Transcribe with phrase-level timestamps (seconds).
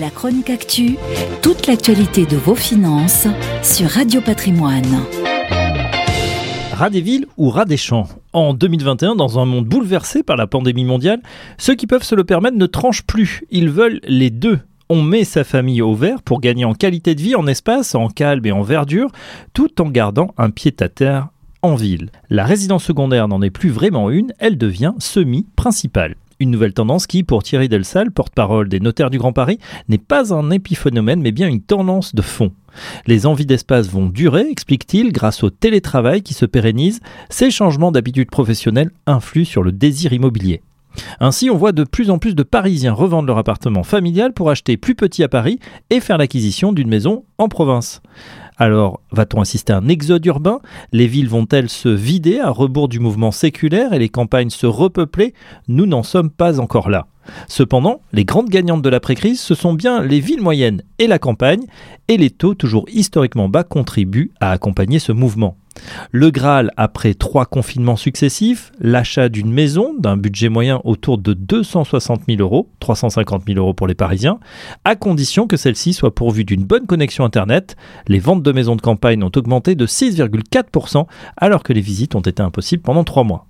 [0.00, 0.96] La chronique actu,
[1.42, 3.28] toute l'actualité de vos finances
[3.62, 5.04] sur Radio Patrimoine.
[6.72, 10.46] Ras des villes ou ras des champs En 2021, dans un monde bouleversé par la
[10.46, 11.22] pandémie mondiale,
[11.56, 13.44] ceux qui peuvent se le permettre ne tranchent plus.
[13.50, 14.58] Ils veulent les deux.
[14.90, 18.08] On met sa famille au vert pour gagner en qualité de vie, en espace, en
[18.08, 19.10] calme et en verdure,
[19.54, 21.28] tout en gardant un pied-à-terre
[21.62, 22.10] en ville.
[22.28, 26.16] La résidence secondaire n'en est plus vraiment une, elle devient semi-principale.
[26.38, 29.58] Une nouvelle tendance qui, pour Thierry Delsal, porte-parole des notaires du Grand Paris,
[29.88, 32.52] n'est pas un épiphénomène mais bien une tendance de fond.
[33.06, 37.00] Les envies d'espace vont durer, explique-t-il, grâce au télétravail qui se pérennise.
[37.30, 40.60] Ces changements d'habitude professionnelle influent sur le désir immobilier.
[41.20, 44.76] Ainsi, on voit de plus en plus de Parisiens revendre leur appartement familial pour acheter
[44.76, 45.58] plus petit à Paris
[45.88, 48.02] et faire l'acquisition d'une maison en province.
[48.58, 50.60] Alors, va-t-on assister à un exode urbain?
[50.92, 55.34] Les villes vont-elles se vider à rebours du mouvement séculaire et les campagnes se repeupler?
[55.68, 57.06] Nous n'en sommes pas encore là.
[57.48, 61.66] Cependant, les grandes gagnantes de l'après-crise, ce sont bien les villes moyennes et la campagne,
[62.08, 65.56] et les taux toujours historiquement bas contribuent à accompagner ce mouvement.
[66.10, 72.22] Le Graal, après trois confinements successifs, l'achat d'une maison d'un budget moyen autour de 260
[72.28, 74.38] 000 euros, 350 000 euros pour les Parisiens,
[74.84, 77.76] à condition que celle-ci soit pourvue d'une bonne connexion Internet.
[78.08, 82.20] Les ventes de maisons de campagne ont augmenté de 6,4% alors que les visites ont
[82.20, 83.46] été impossibles pendant trois mois.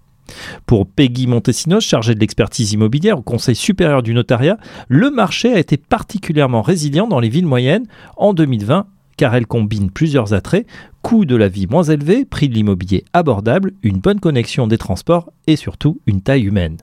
[0.67, 5.59] Pour Peggy Montesinos, chargée de l'expertise immobilière au Conseil supérieur du notariat, le marché a
[5.59, 8.87] été particulièrement résilient dans les villes moyennes en 2020
[9.17, 10.67] car elle combine plusieurs attraits,
[11.03, 15.33] coût de la vie moins élevé, prix de l'immobilier abordable, une bonne connexion des transports
[15.47, 16.79] et surtout une taille humaine.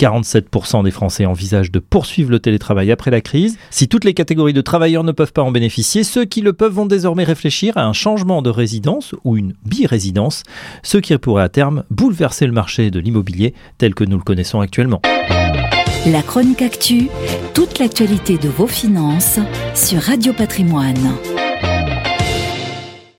[0.00, 3.58] 47% des Français envisagent de poursuivre le télétravail après la crise.
[3.70, 6.72] Si toutes les catégories de travailleurs ne peuvent pas en bénéficier, ceux qui le peuvent
[6.72, 10.42] vont désormais réfléchir à un changement de résidence ou une bi-résidence,
[10.82, 14.60] ce qui pourrait à terme bouleverser le marché de l'immobilier tel que nous le connaissons
[14.60, 15.02] actuellement.
[16.06, 17.08] La chronique actu,
[17.54, 19.38] toute l'actualité de vos finances
[19.74, 21.12] sur Radio Patrimoine.